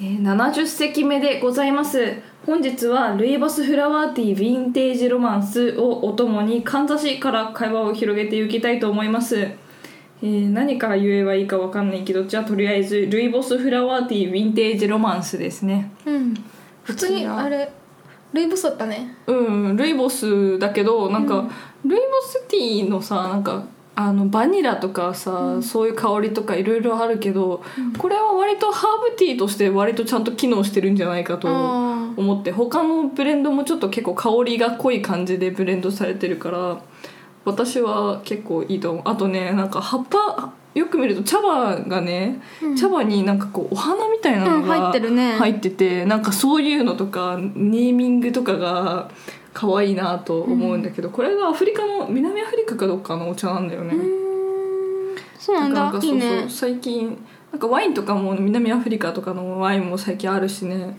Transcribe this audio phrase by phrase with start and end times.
[0.00, 2.14] えー70席目でございます。
[2.44, 15.92] 本日はルイボスフラワーティーヴィンテージロマンスをお供にかんざしから会話を広げていきたいと思います、えー何から言えばいいかわかんないけどじゃあとりあえずルイボスフラワーティーヴィンテージロマンスですね。
[16.04, 16.34] うん。
[16.82, 17.70] 普通にあれ
[18.32, 19.16] ルイボスだったね。
[19.28, 21.48] うんルイボスだけどなんか、
[21.84, 23.64] ルイボスティーのさなんか
[23.96, 27.62] あのバニラとかさ、そういう香りとかいろいろあるけど、
[27.96, 36.82] これは割とハーブティーとして割とちゃんと機能してるんじゃないかとあ思って他のブレンドもちょっと結構香りが濃い感じでブレンドされてるから
[37.44, 39.02] 私は結構いいと思う。
[39.04, 42.42] あとねなんか葉っぱよく見ると茶葉がね、
[42.76, 45.34] 茶葉になんかこうお花みたいなのがってるね。
[45.34, 49.08] 入っててなんかそういうのとかネーミングとかが
[49.54, 53.94] 可愛いなと思うんだけど、これがアフリカの南アフリカかどっかのお茶なんだよね、
[55.38, 55.84] そうなんだ。
[55.84, 56.44] なんかそうそうね。
[56.48, 57.16] 最近
[57.52, 60.98] なんかワインとかも南アフリカとかのワインも最近あるしね、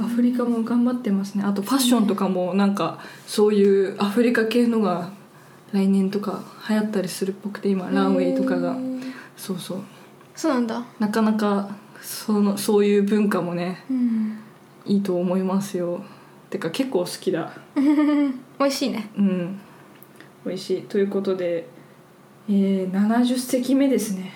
[0.00, 1.44] アフリカも頑張ってますね。
[1.44, 5.10] あとファッションとかもなんかそういうアフリカ系のが
[5.72, 8.76] 来年とか流行ったりするっぽくて今ランウェイとかが。
[9.36, 9.82] そうそう。
[10.34, 10.84] そうなんだ。
[10.98, 11.68] なかなか
[12.00, 14.38] そのそういう文化もねうん。
[14.86, 16.04] いいと思いますよ
[16.54, 17.52] てか結構好きだ。
[17.74, 19.10] 美味しいね。
[19.18, 19.58] うん。
[20.46, 20.82] 美味しい。
[20.82, 21.66] ということで、
[22.48, 24.32] えー、70席目ですね。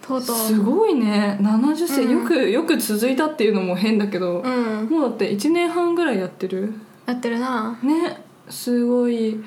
[0.00, 0.36] とうとう。
[0.36, 1.38] すごいね。
[1.40, 2.22] 70席、うん。
[2.22, 4.48] よくよく続いたっていうのも変だけど、う
[4.84, 4.88] ん。
[4.90, 6.74] もうだって1年半ぐらいやってる？
[7.06, 7.78] やってるな。
[7.84, 8.20] ね。
[8.48, 9.40] すごい。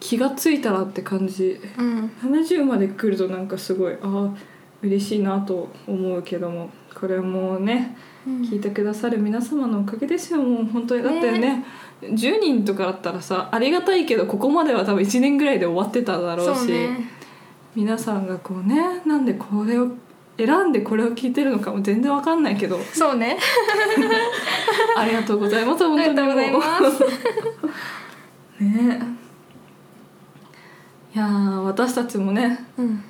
[0.00, 1.58] 気がついたらって感じ。
[1.78, 2.10] うん。
[2.22, 4.30] 70まで来るとなんかすごいああ
[4.82, 6.68] 嬉しいなと思うけども。
[6.94, 10.42] これもね、うん聞いてくださる皆様のおかげですよ。
[10.42, 11.02] もう本当に。
[11.02, 11.64] だってね
[12.02, 16.72] 10人とかだったらさありがたいけどここまでは多分1年ぐらいで終わってただろうし
[17.74, 19.88] 皆さんがこうねなんでこれを
[20.36, 22.78] 選んでこれを聞いてるのかも全然わかんないけど。
[22.92, 23.36] そうね。
[24.96, 25.84] ありがとうございます。
[25.86, 26.60] 本当にありがとうございま
[26.90, 27.04] す。
[28.64, 29.00] ね。
[31.14, 33.04] いやー私たちもねうん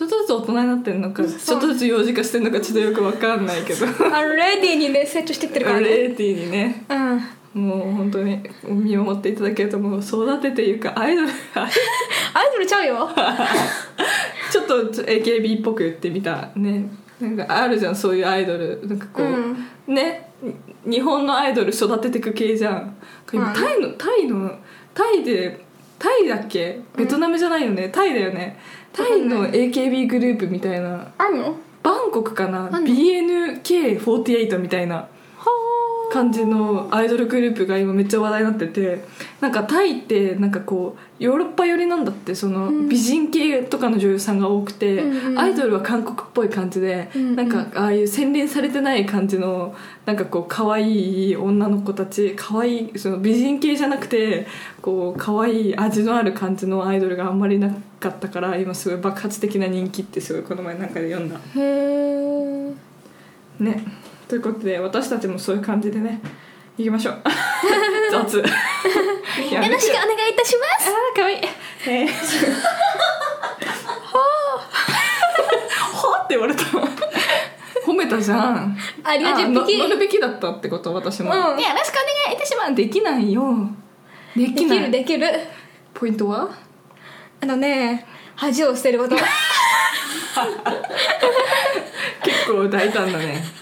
[0.00, 3.84] ちょっとずつ大人になってるのかちょっとずつ幼児化してるのかちょっとよくわかんないけど。
[4.10, 5.88] あレディーにね成長してってるからね。
[5.88, 6.86] レーティーにね。
[7.52, 7.66] うん。
[7.66, 11.70] もう本当に見守っていただけるともう育てていうかアイドル アイ
[12.50, 13.10] ドルちゃうよ。
[14.50, 16.88] ちょっと AKB っぽく言ってみたね。
[17.20, 18.80] なんかあるじゃんそういうアイドル。
[18.86, 20.30] なんかこう、ね
[20.86, 22.96] 日本のアイドル育ててく系じゃん。
[23.26, 24.58] タイのタイの
[24.94, 25.66] タイで
[26.00, 26.80] タイだっけ？
[26.96, 28.58] ベトナムじゃないよね、タイだよね。
[28.92, 31.12] タイの AKB グループみたいな。
[31.18, 31.56] あるの？
[31.82, 32.70] バンコクかな？
[32.72, 34.96] あんの？BNK48 みたいな。
[34.96, 35.08] は
[36.10, 39.04] 感じのアイドルグループが今めっちゃ話題になってて
[39.40, 42.88] なんかタイってなんかこうヨーロッパ寄りなんだってそのうん。
[42.88, 47.36] 美人系とかの女優さんが多くて、うんうんアイドルは韓国っぽい感じで、うんうん。
[47.36, 54.46] なんかああいう洗練されてない感じのなんかこう可愛い女の子たち可愛いその美人系じゃなくて
[54.82, 57.70] こう可愛い味のある感じのアイドルがあんまりな
[58.00, 61.36] かったから今すごい爆発的な人気ってすごいこの前なんかで読んだ。
[61.36, 62.72] へえ
[63.60, 63.84] ね
[64.30, 66.20] ということで私たちもそういう感じでね
[66.78, 67.18] 行きましょう。
[68.12, 68.36] 雑。
[68.38, 68.54] よよろ
[69.76, 70.88] しくお願いいたします。
[70.88, 71.38] あーかわいい。
[71.88, 72.14] えー、は
[76.20, 76.22] あ。
[76.22, 76.62] って言われた。
[77.84, 78.78] 褒めたじゃん。
[79.02, 81.36] ありがとう乗るべきだったってこと私も、うん。
[81.36, 81.74] よろしくお願
[82.32, 83.68] いいたしますできないよ。
[84.36, 85.26] でできるできる。
[85.92, 86.48] ポイントは？
[87.42, 89.16] あのね恥を捨てること。
[92.22, 93.59] 結構大胆だね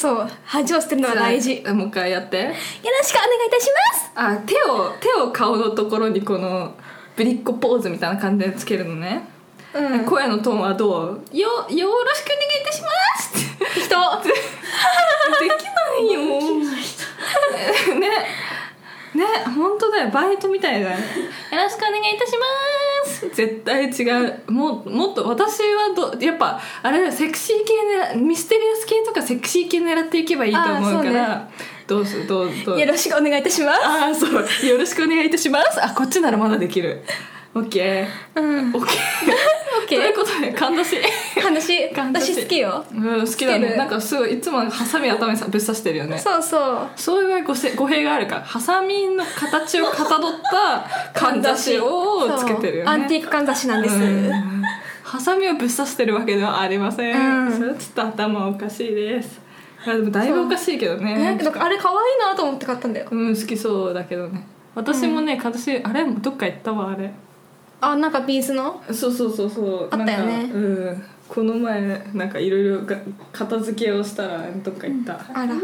[0.00, 1.62] そう恥を捨てるのは大事。
[1.74, 2.42] もう一回やって。
[2.44, 4.10] ろしくお願いいたします。
[4.14, 6.74] あ手を手を顔のところにこの
[7.16, 9.22] ぶりっ子ポーズみたいな感じでつけるのね、
[9.74, 10.04] うん。
[10.06, 10.88] 声のトーンはど
[11.32, 11.36] う？
[11.36, 11.92] よよろしくお願い
[12.62, 12.88] いたしま
[13.20, 13.30] す。
[13.36, 13.88] って人
[15.40, 16.20] できないよ
[18.00, 18.08] ね
[19.14, 19.24] ね
[19.56, 20.10] 本当だよ。
[20.10, 20.96] バイトみたいだよ。
[20.96, 21.02] よ
[21.52, 23.28] ろしくお願いいたします。
[23.34, 24.50] 絶対違う。
[24.50, 31.48] ももっと私はどやっぱあれセクシー系ねミステリアス系とかセクシー系狙っていけばいいと思うからあ
[31.86, 32.80] どうすどうどう？
[32.80, 33.80] よろしくお願いいたします。
[33.84, 34.32] ああそう。
[34.66, 35.84] よろしくお願いいたします。
[35.84, 37.02] あこっちならまだできる
[37.52, 38.68] オッケーうん。
[38.68, 40.96] オッケーオッケーということでかんざし。
[41.40, 42.32] 話かんざし。
[42.32, 42.84] 私好きよ。
[42.92, 43.76] うん好きだね。
[43.76, 46.16] なんかすごいいつもハサミ頭にさぶっ刺してるよね。
[46.16, 46.88] そうそう。
[46.94, 48.42] そういう語せ語弊があるから。
[48.42, 50.32] ハサミの形をかたどっ
[51.12, 52.90] たかんざしをつけてるよね。
[52.90, 54.30] アンティークかんざしなんです、うん。
[55.02, 57.52] ハサミをぶっ刺してるわけではありません、うん。
[57.52, 59.40] それはちょっと頭おかしいです。
[59.84, 63.08] いやでもだいぶおかしいけどえねなんかあれ可愛いなと思って買ったんだよ。
[63.10, 64.46] うん好きそうだけどね。
[64.72, 66.04] 私もね、私あれ？
[66.04, 67.10] どっか行ったわあれ
[67.80, 68.82] あなんかビーズの？
[68.92, 69.88] そうそうそうそう。
[69.90, 70.36] あったよね。
[70.38, 71.04] なんかうん。
[71.28, 72.96] この前なんかいろいろが
[73.32, 75.54] 片付けをしたらどっか行った、あら。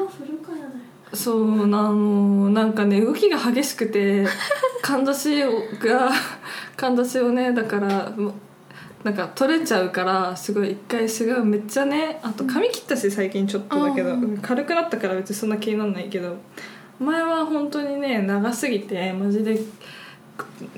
[1.13, 4.27] そうなのなんかね動きが激しくて
[4.83, 6.11] かんざしをが
[6.77, 8.13] かんざしをねだから
[9.05, 16.37] なんか取れちゃうからすごい一回すごいめっちゃねあと髪切ったし最近ちょっとだけど、うんうん軽くなったから別にそんな気にならないけど。
[16.99, 19.61] 前は本当にね長すぎてマジで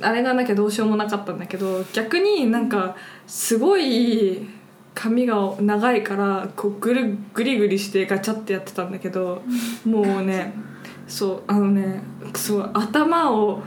[0.00, 2.96] あれがなきゃどうしようもなかったんだけど逆になんか
[3.26, 4.46] すごい
[4.94, 9.42] 髪が長いからこうぐるぐりぐりしてガチャってやってたんだけど、
[9.84, 10.52] もうね
[11.06, 12.02] そうあのね
[12.34, 13.62] そう頭を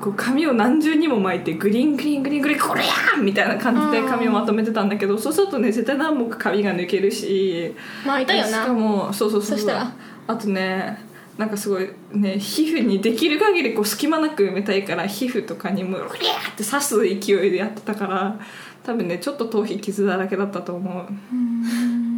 [0.00, 7.74] こう髪を何重にも巻いてグリングリングリングリンこれやーみたいな感じで髪をまとめてたんだけどそうするとね絶対何もか髪が抜けるし
[8.06, 9.58] まあいたよしかなもそうそうそう。
[9.58, 9.92] そしたら。
[10.28, 11.05] あとね
[11.38, 18.38] なんかすごいね皮膚にできる限りこう隙間なく埋めたいから皮膚とかにもうリャーって刺す勢いでやってたから
[18.82, 21.06] 多分ねちょっと頭皮傷だらけだったと思う。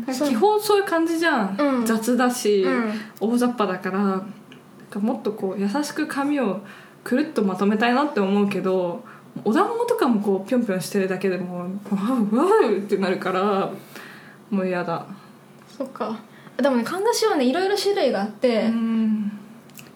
[0.07, 1.87] 基本そういう感じじゃん、うん。
[1.87, 2.93] 雑だし、うん。
[3.21, 3.99] 大雑把だから。
[3.99, 4.33] なん
[4.91, 6.61] かもっとこう優しく髪を
[7.05, 9.05] くるっとまとめたいなって思うけど
[9.45, 13.71] お団子とかもこうぴょんぴょんしてるだけでもわうわうってなるから
[14.51, 15.07] もう嫌だ。
[15.69, 16.19] そっか
[16.59, 19.33] でもねかんざしはねいろいろ種類があって、うん。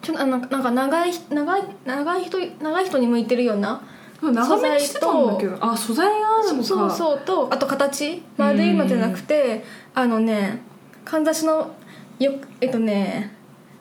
[0.01, 3.81] ちょあのなんか長い長い長い人長い人に向いてるような
[4.21, 6.63] 長めにしてたんだけどあ素材があるのか。
[6.63, 9.63] そうそうとあと形丸いのじゃなくて
[9.95, 10.59] あのね
[11.05, 11.73] かんざしの
[12.19, 13.33] よえっとね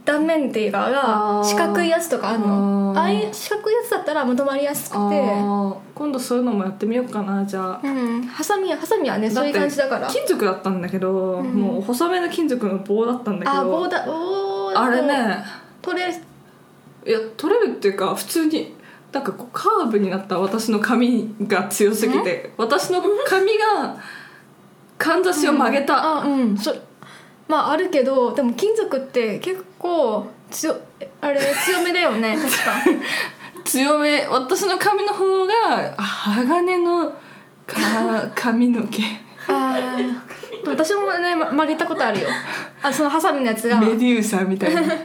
[0.04, 2.92] 断面っていうかが四角いやつとかあるの。
[2.96, 2.98] あー。
[2.98, 5.22] ああいう四角いやつだったらまとまりやすくて。
[5.94, 7.80] 今度そういうのもやってみようかなじゃあ。
[7.82, 8.22] うん。
[8.22, 10.08] ハサミハサミはねそういう感じだから。
[10.08, 11.54] 金属だったんだけど、うん。
[11.54, 13.60] もう細めの金属の棒だったんだけど。
[13.60, 14.04] あ棒だ。
[14.06, 15.44] 棒あれね。
[15.80, 16.10] 取れ
[17.04, 18.74] いや取れるっていうか普通に
[19.12, 23.96] なんかこうカーブになった私の髪が強すぎて私の髪が
[24.98, 26.56] かんざしを曲げた、あうん。
[26.56, 26.72] そ
[27.52, 30.74] まああるけどでも金属って結構強
[31.20, 33.02] あれ強めだよね 確か。
[33.62, 34.26] 強め。
[34.26, 37.12] 私の髪の方が鋼の
[37.66, 39.02] か髪の毛。
[39.48, 40.18] あー。
[40.66, 42.28] 私もねま曲げたことあるよ。
[42.82, 43.78] あそのハサミのやつが。
[43.78, 44.80] メデューサみたいな。
[44.80, 44.96] メデ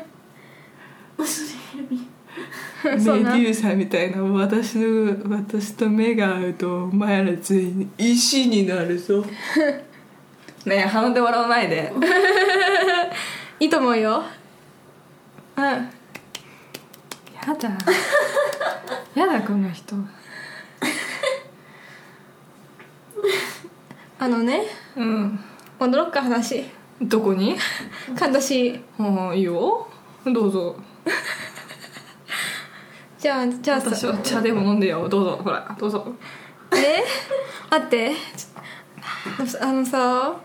[2.86, 4.24] ューサみたいな。
[4.24, 9.22] 私の私と目が合うとお前ら全員石になるぞ
[10.68, 11.94] ねえ鼻で笑わないで。
[13.58, 14.22] いいと思うよ。
[15.56, 15.64] うん。
[15.64, 15.80] や
[17.58, 17.70] だ。
[19.16, 19.96] やだこの人。
[24.20, 24.64] あのね
[24.98, 25.40] うん。
[25.80, 26.66] 戻ろっか話。
[27.02, 27.56] どこに？
[28.20, 28.84] かんざし。
[29.00, 29.88] うんいいよ。
[30.26, 30.76] どうぞ。
[33.18, 35.08] じゃあじゃあ私さは茶でも飲んでよ。
[35.08, 36.14] どうぞほらどうぞ。
[36.74, 37.06] え？
[37.70, 38.12] 待って。
[39.62, 40.36] あのさ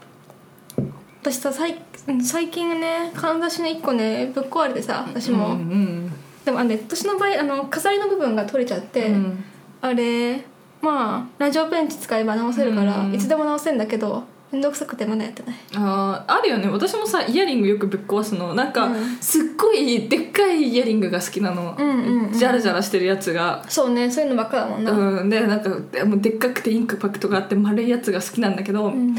[1.23, 1.81] 私さ最
[2.21, 6.13] 最近ねかんざしの1個ねぶっ壊れてさ私も、うん
[6.45, 9.45] でもあのね私の場合あの飾りの部分が取れちゃって、うん。
[9.81, 10.45] あれ
[10.81, 15.57] まあラジオペンチ使えば直せるから、うんいつでも直せるんだけどめんどくさくてまだやってない。
[15.77, 16.69] あーあるよね。
[16.69, 18.55] 私もさイヤリングよくぶっ壊すの。
[18.55, 19.17] なんか、うん。
[19.19, 22.33] すっごいでっかいイヤリングが好きなの、うんうんうん。
[22.33, 23.65] ジャラジャラしてるやつが。
[23.69, 29.15] そうねそういうのばっかだもんな、うん、でなんかでもでっかくてインクパクトがあって丸いやつが好きなんだけど、うん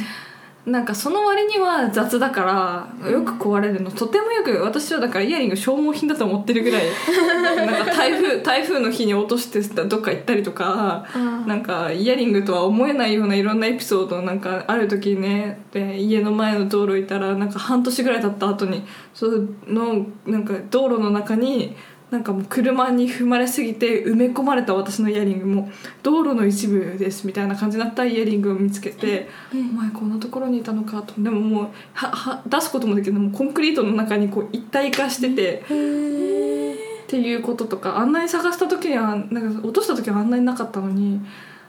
[0.65, 3.91] なんかその割には雑だからよく壊れるの。
[3.91, 6.83] とてもよく私はだからイヤリング消耗品だと思ってるぐらい。
[7.67, 11.47] なんか台風 台風の日に落としてどっか行ったりとかうん。
[11.47, 15.59] なんかイヤリングとは思えないようないろんなエピソードなんかある時ね。
[15.73, 19.27] で家の前の道路いたらなんか半年ぐらい経った後にそ
[19.67, 21.75] のなんか道路の中に
[22.13, 25.71] なんかもう車に踏まれすぎて埋め込まれた私のイヤリングも
[26.03, 35.63] 道路の一部ですみたいな感じになったイヤリングを見つけて「お前こんなところにいたのか」とでももうはは出すこともできるもうコンクリートの中にこう一体化してて。
[35.63, 41.21] っていうこととかあんなに探した時にはなんか落とした時はあんなになかったのに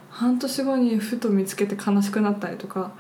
[0.08, 2.92] 半年後にふと見つけて悲しくなったりとか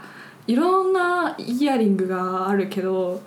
[0.46, 3.22] いろんなイヤリングがあるけど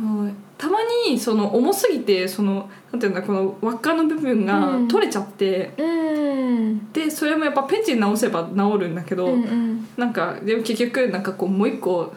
[0.00, 0.78] はいたま
[1.08, 4.86] にその重すぎてそのなんていうんだこの輪っかの部分がうん。
[4.86, 6.92] 取れちゃって、うん。
[6.92, 9.88] でそれもやっぱペンチに直せば治るんだけど、うんうん。
[9.96, 12.14] なんかでも結局なんかこうもう一個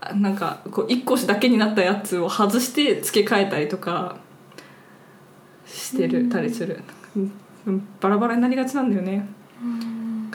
[0.00, 4.18] あなんかこう一個だけになったやつを外して付け替えたりとか
[5.66, 6.80] してるたりする、
[7.16, 7.32] うん
[8.00, 9.28] バラバラになりがちなんだよね。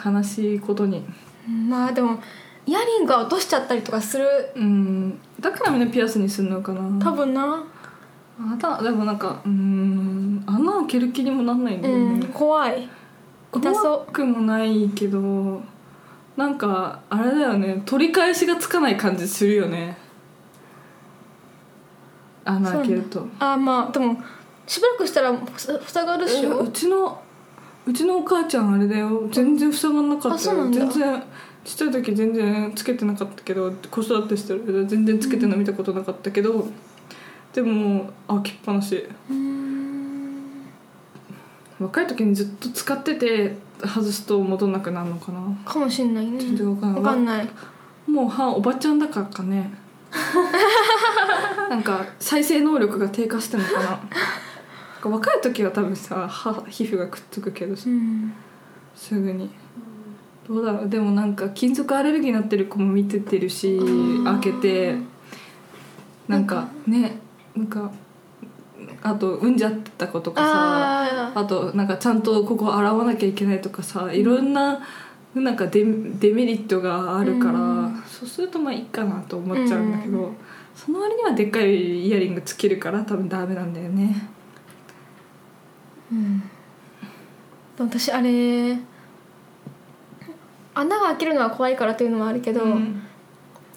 [0.05, 1.05] 悲しいことに。
[1.47, 2.19] まあでも
[2.65, 6.81] イヤリングは落としちゃったりとかするうんだからみんなピアスにするのかな？
[6.99, 7.63] 多分な。
[8.39, 12.89] あたでもなんかうん穴開ける気にもなんないんだようんね、怖い。
[13.51, 15.61] 痛そ怖くもないけど
[16.35, 17.83] なんかあれだよね。
[17.85, 19.95] 取り返しがつかない感じするよね。
[22.45, 23.19] 穴開けると。
[23.21, 24.17] うあまあでも
[24.65, 27.21] しばらくしたらふさ塞がるっしえうょちの
[27.85, 29.27] うちのお母ちゃんあれだよ。
[29.31, 30.71] 全然塞がんなかったよ。
[30.71, 31.23] 全然
[31.63, 36.67] ちっちゃい時全然つけてなかったけど子育てしてるけど全然つけてるの見たことなかったけど、
[37.53, 39.07] でも開きっぱなし。
[39.29, 39.63] うん。
[41.79, 45.41] 若い時にずっと使ってて外すと戻んなくなるのかな。
[45.65, 46.39] かもしんないね。
[46.39, 47.03] 全然わかんない。
[47.03, 47.49] わかんない。
[48.07, 49.71] もう歯おばちゃんだからかね。
[51.69, 53.99] なんか再生能力が低下してるのか
[55.03, 55.09] な。
[55.09, 57.89] 若い時は多分さ歯皮膚がくっつくけどさ。
[57.89, 58.33] うん。
[58.95, 59.49] すぐに
[60.47, 60.89] どうだろう。
[60.89, 65.13] でもなんか金属アレルギーになってる子も見ててるしー開けて。
[66.27, 67.17] なんかね
[67.53, 67.91] なんか
[69.01, 74.79] あと産んじゃった子とかさあとなんかちゃんとここ洗わなきゃいけないとかさいろんな
[75.35, 78.03] なんかデデメリットがあるから、うん。
[78.07, 80.35] そうするとまあいいかなと思っちゃうんだけど、うん。
[80.75, 84.29] その割にはでっかいイヤリングつけるから多分ダメなんだよね。
[86.11, 86.43] うん。
[87.79, 88.77] 私あれ
[90.75, 93.03] 穴が開けるのは怖いからというのもあるけど、うん。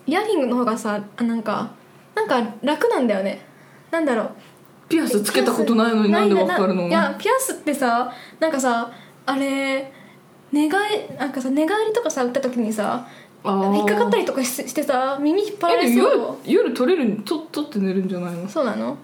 [0.07, 1.71] イヤリングの方がさあなんか
[2.15, 3.45] なんか楽なんだよね。
[3.91, 4.31] なんだろう。
[4.88, 6.87] ピアスつけたことないのになんでわかるの？
[6.87, 6.91] い。
[6.93, 8.93] やピアスってさなんかさ
[9.26, 9.93] あれ
[10.53, 13.07] 寝返なんかさ寝返りとかさ打った時にさ
[13.45, 16.38] 引っかかったりとかししてさ耳引っ張られそう。
[16.45, 18.97] 夜夜取れると取って寝るんじゃないの、そうなの？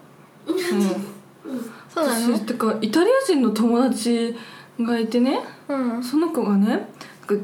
[0.47, 0.57] うん、
[1.89, 2.33] そうなの？
[2.33, 4.33] 私てかイタリア人の友達
[4.79, 6.01] がいてねうん。
[6.01, 6.87] その子がね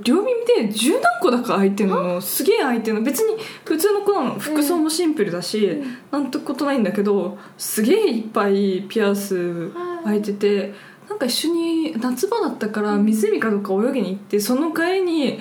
[0.03, 2.19] 両耳で十何個だか開いてるの。
[2.21, 3.03] すげえ開いてるの。
[3.03, 5.81] 別に普通の子なの服装もシンプルだし、
[6.11, 9.71] なんてことないんだけどすげえいっぱいピアス
[10.03, 10.73] 開いてて
[11.07, 15.39] なんか一緒に夏場だったから湖かどうか泳ぎに行ってその帰りに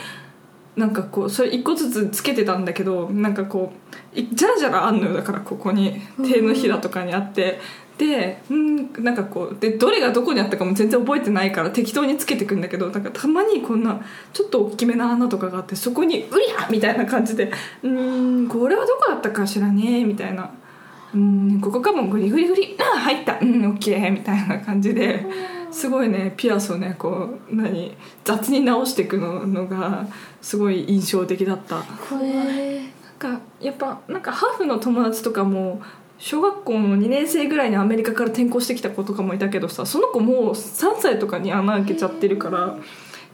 [0.79, 3.73] なんかこうそれ一個ずつつけてたんだけどなんかこ
[4.15, 7.59] ういじゃらじゃらあんのよだからここに手のひらとかにあって
[7.99, 14.01] でうんなんかこうでどれがどこにあったかも全然覚えてないから適当につけてくんだけどなんかたまにこんな
[14.33, 17.51] ちょっと大きめな穴とかがあってそこに「うりゃ!」みたいな感じで
[17.83, 20.51] 「うーんこれはどこだったかしらね」みたいな。
[21.15, 25.25] うんここかもグリグリグリあ入ったうんオッケーみたいな感じで
[25.71, 30.07] すごいねピアスをねこう何雑に直していくののが
[30.41, 31.77] すごい印象的だった。
[31.77, 35.83] なんかやっぱなんかハーフの友達とかも
[36.19, 42.79] 小学校の2年生ぐらいにアメリカから転校してきた子とかもいたけどさその子もう3歳とかに穴開けちゃってるから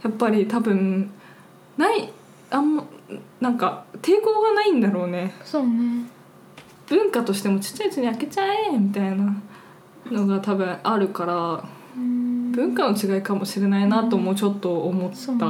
[0.03, 1.11] やっぱり多分
[1.76, 2.11] ない
[2.50, 2.85] あんま
[3.41, 5.35] なんか抵抗がないんだろうね。
[5.45, 6.07] そうね。
[6.87, 9.35] 文化としてもちっちゃいうちに開けちゃえみたいな
[10.07, 11.35] のが多分あるから。
[11.35, 11.74] うん
[12.54, 15.40] 文化の違いかもしれないなともちょっと思った、そうね。
[15.40, 15.46] だ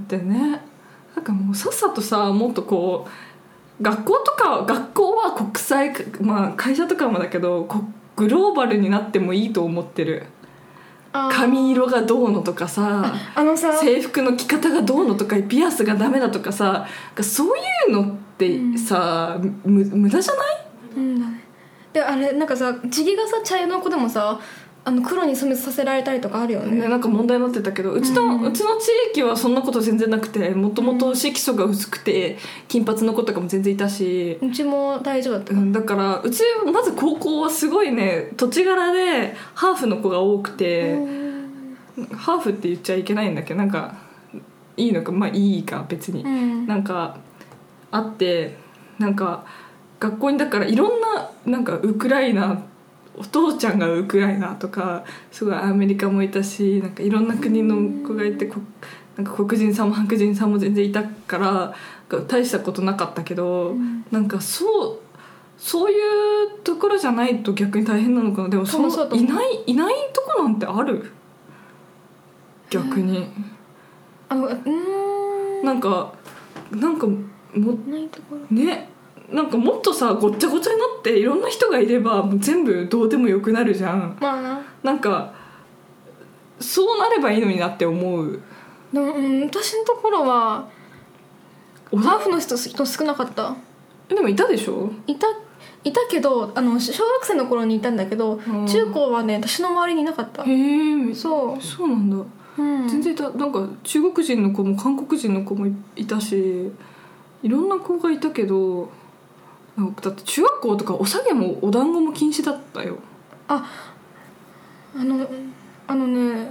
[0.00, 0.60] ってね
[1.14, 3.06] なんかもうさっさとさもっとこ
[3.80, 7.84] う学校とか学校は国際まあ会社とかもだけどこ
[8.16, 10.26] グローバルになってもいいと思ってる。
[11.30, 16.86] 髪色がどうのとかさ あのさ制服の着方がどうのとかピアスがダメだとかさ
[17.20, 20.44] そういうのってさ、む無駄じゃない？
[20.96, 21.40] うん。
[21.92, 24.40] であれなんかさ地毛がさ茶色の子でもさ
[24.86, 26.82] あの黒に染めさせられたりとかあるよね。
[26.82, 28.42] ね、なんか問題になってたけどうちの、うん。
[28.42, 32.36] うちの地域はそんなこと全然なくてもともと色素が薄くて
[32.68, 35.54] 金髪の子とかも全然いたし、うちも大丈夫だった。
[35.54, 42.08] うん、だからうちまず高校はすごいね土地柄でハーフの子が多くて、うん。
[42.12, 43.54] ハーフって言っちゃいけないんだけ？
[43.54, 43.94] どなんか
[44.76, 46.66] いいのかまあいいか別に、うん。
[46.66, 47.16] なんか
[47.90, 48.58] あって
[48.98, 49.46] なんか
[49.98, 52.62] 学校にだからいろんななんかウクライナ
[53.16, 58.60] お父ちゃんがウクライナとかすごいアメリカもいたしなんかいろんな国の子がいてこ
[59.16, 61.74] なんか黒人さんも白人さんも全然いたから
[62.26, 64.04] 大したことなかったけど、ん。
[64.10, 64.98] なんかそう
[65.56, 68.48] そういうところじゃないと逆に大変なのかな。
[68.48, 71.12] でもそのいないいないとこなんてある？
[72.70, 73.28] 逆に。
[74.28, 75.64] あのうーん。
[75.64, 76.12] なんか
[76.72, 77.16] なんかも
[77.88, 78.56] ないところ。
[78.56, 78.90] ね
[79.32, 84.16] なんかもっとさごっちゃごちゃになっていろんな人がいればもう全部どうでもよくなるじゃん。
[84.20, 84.60] まあな。
[84.82, 85.32] なんか
[86.60, 88.40] そうなればいいのになって思う。
[88.92, 90.68] でも、うん、私のところは
[91.90, 93.56] おハーフの人人少なかった。
[94.08, 94.90] でもいたでしょ？
[95.06, 95.26] いた
[95.82, 98.66] いたけどあの小学生の頃にいたんだけど、うん。
[98.66, 100.44] 中高はね私の周りにいなかった。
[100.44, 101.62] へえそう。
[101.62, 102.16] そうなんだ、
[102.58, 102.88] うん。
[102.88, 103.30] 全然いた。
[103.30, 106.70] なんか中国人の子も韓国人の子もいいたし
[107.42, 108.90] いろんな子がいたけど
[109.76, 112.98] だって中学校とかお下げもお団子も禁止だったよ。
[113.48, 113.68] あ
[114.96, 115.26] あの
[115.86, 116.50] あのね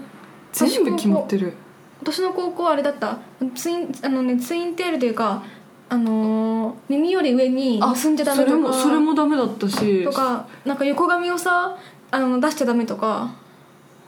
[0.51, 1.53] 全部決まってる。
[2.01, 3.19] 私の高校はあれだった。
[3.55, 5.41] ツインあのねツインテールというか
[5.89, 10.03] あのー耳より上に結んじゃダメとかそれもそれもダメだったし。
[10.03, 11.77] とかなんか横髪をさ
[12.11, 13.33] あの出しちゃダメとか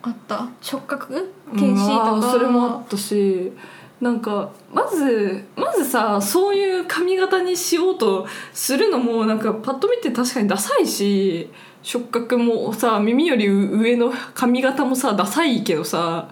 [0.02, 0.48] あった。
[0.62, 1.34] 触覚？
[1.58, 3.54] 禁止とか、それもあったし
[4.02, 11.50] なんかまずまずさそういう髪型にしようとするのもなんかパッと見て確かにダサいし
[11.82, 16.28] 触覚もさ耳より上の髪型もさダサいけどさ。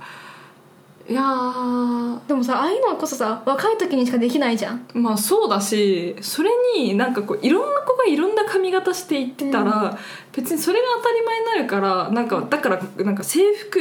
[1.07, 2.27] いやー。
[2.27, 4.87] でもさああいうのこそさ若い時にしかできないじゃん。
[4.93, 9.97] まあそうだしそれになんかこういろんな子がいろんな髪型していってたら、
[10.33, 13.79] 別にそれが当たり前になるからなんかだからなんか制服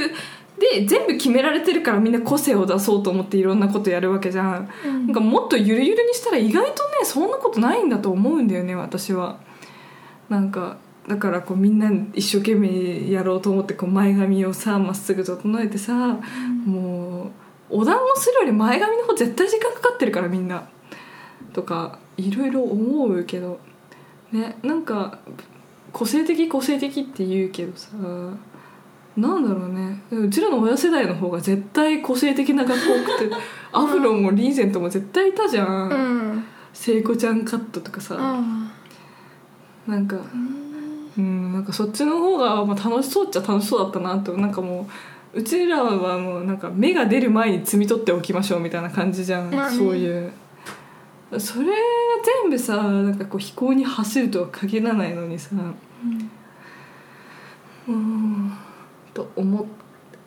[0.58, 5.06] で全部決められてるからみんな個性を出そうと思っていろんなことやるわけじゃん、うん。
[5.06, 9.38] なんかもっとゆるゆるにしたら意外とねそんなことないんだと思うんだよね私は。
[10.28, 10.78] なんか
[11.08, 16.18] だからこうみんな一生懸命やろうと思ってこう前髪をさまっすぐ整えてさ、
[16.64, 17.24] も
[17.70, 20.68] うお団子するより前髪の方絶対時間かかってるからみんな。
[21.52, 23.58] とかいろいろ思うけど。
[24.32, 25.18] ねなんか
[25.92, 27.90] 個性的個性的って言うけどさ
[29.16, 30.02] なんだろうね。
[30.10, 33.36] うちらの親世代の方が絶対個性的な学校多くて
[33.72, 36.44] アフロもリーゼントも絶対いたじゃん、うん。
[36.72, 38.40] 聖子ちゃんカットとかさ、あ
[39.86, 40.16] なんか
[41.16, 41.52] うん。
[41.52, 44.88] なんかそっちの方がまあ楽しそうっちゃ楽しそうだったなとなんかも
[45.34, 49.76] ううちらはもうなんか芽が出る前に摘み取っておきましょうみたいな感じじゃん、まあね。
[49.76, 50.32] そういう。
[51.38, 51.72] それが
[52.42, 55.50] 全部さなんかこう飛行に走るとは限らないのにさ。
[57.88, 58.41] うん
[59.14, 59.66] と思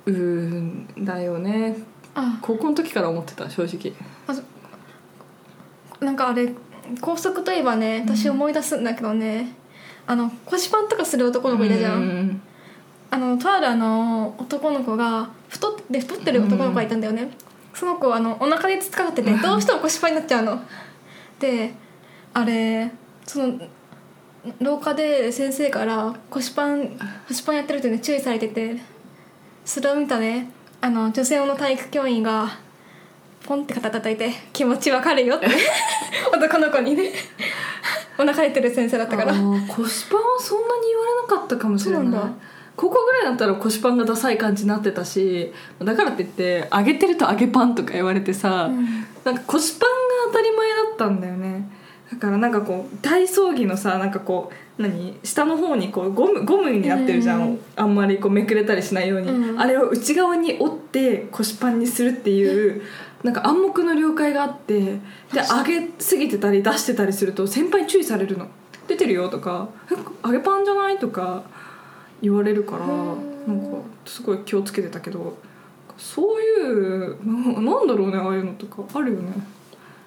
[0.05, 1.77] うんだよね。
[2.13, 2.39] あ。
[2.41, 3.93] 高校の時から思ってた正直。
[5.99, 6.53] なんかあれ
[7.01, 9.53] 高速といえばね私思い出すんだけどね、
[10.05, 12.41] あの腰パンとかする男の子いたじゃん、うん
[13.11, 17.29] あのとあるあの男の子が太って太ってる男の子がいたんだよね、
[17.73, 20.59] その子あのお腹につっかかっててどうしても腰パンになっちゃうの。
[21.39, 21.73] で
[22.33, 22.91] あれ
[23.25, 23.59] その
[24.59, 28.75] 廊下で先生から腰パン腰パンやってるってね注意されてて
[29.63, 30.49] それを見たね。
[30.81, 32.59] あの女性の体育教員が
[33.43, 35.47] ポンって肩叩いて「気持ちわかるよ」って
[36.31, 37.11] 男の子にね。
[38.17, 39.33] お腹減ってる先生だったから。
[39.33, 42.05] 腰パンはそんなに言われなかったかもしれない。
[42.75, 49.05] 高校ぐらいだったら腰パンがダサい感じになってたしだからって言って揚げてると揚げパンとか言われてさ、うん。
[49.23, 49.95] なんか腰パンが
[50.27, 51.69] 当たり前だったんだよね
[52.15, 55.17] だからなんかこう体操着のさなんかこう何？
[55.23, 62.81] 下の方にこうゴムゴムになってるじゃん、うんあんまりこうめくれたりしないように、うんあれを内側に折って腰パンにするっていう
[63.23, 64.99] なんか暗黙の了解があってで
[65.33, 68.47] 上げすぎてたり出してたりすると先輩に注意されるの
[68.87, 71.43] 「出てるよ」とか「え揚げパンじゃない?」とか
[72.21, 73.35] 言われるからうん。
[73.47, 75.37] なんかすごい気をつけてたけど
[75.97, 76.53] そうい
[77.13, 77.17] う
[77.55, 78.83] ななんだろうねああいうのとか。
[78.93, 79.31] あるよね。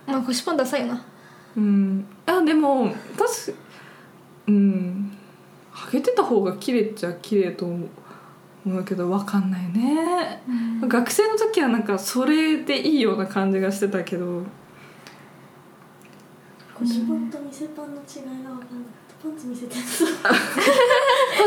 [0.07, 1.05] まあ腰パンダサいよな
[1.59, 2.07] うん。
[2.27, 3.59] あでも確か
[4.47, 5.13] うん。
[5.73, 7.87] ハゲてた方が綺麗っちゃ綺麗と思
[8.67, 10.43] うけど分かんないね、
[10.83, 14.43] 学生の時はなんかそれでいいような感じがしてたけど。
[16.75, 18.89] 腰パンと店パンの違いが分かんない
[19.21, 19.85] パンツ見せて 腰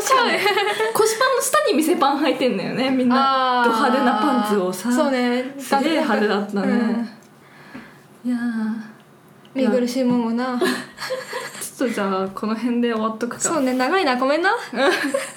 [0.09, 0.33] パンの
[1.41, 3.63] 下に店パン履いてんだよねみんな。
[3.63, 4.91] ド派手なパンツをさ。
[4.91, 5.55] そうね。
[5.57, 7.17] すげえ派手だったね、
[8.25, 8.37] いや
[9.53, 10.57] 見苦しいもんもな。
[10.57, 10.59] ー
[11.77, 13.39] ちょっとじゃあこの辺で終わっとくか。
[13.39, 14.15] そうね長いな。
[14.15, 14.51] ごめんな。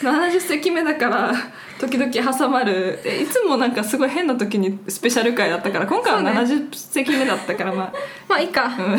[0.03, 1.33] 70席目だから
[1.81, 3.01] 時々挟まる。
[3.05, 6.31] えいつもなんかすごい変な時にスペシャル回だったから今回はそうね。
[6.33, 7.93] 70席目だったからま
[8.29, 8.67] まあいいか。
[8.67, 8.99] あ、うん、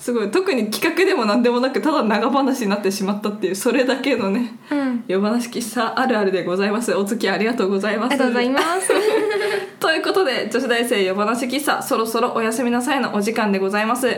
[0.00, 0.30] すごい。
[0.30, 5.04] 特に企画でも何でもなくただ長話になってしまったっていうそれだけのねうん。
[5.06, 6.94] 夜話喫茶あるあるでございます。
[6.94, 8.12] お付き合いありがとうございます。
[8.12, 8.88] ありがとうございます。
[9.78, 14.08] ということで女子大生夜話喫茶そろそろおやすみなさいのお時間でございます。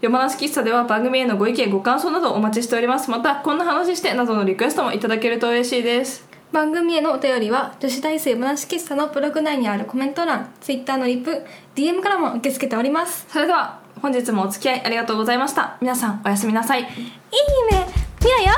[0.00, 3.10] 夜話喫茶では番組へのご意見ご感想などお待ちしております。
[3.10, 6.28] またこんな話してなどのリクエストもいただけると嬉しいです。
[6.52, 11.42] 番組へのお便りは女子大生話喫茶のブログ内にあるコメント欄 Twitter のリプ
[11.74, 13.26] DM からも受け付けております。
[13.28, 15.78] それでは本日もお付き合いありがとうございました。
[15.80, 16.82] 皆さんおやすみなさい。
[16.82, 17.86] いいね。
[18.22, 18.52] みやや。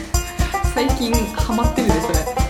[0.74, 2.41] 最近ハマってるねそれ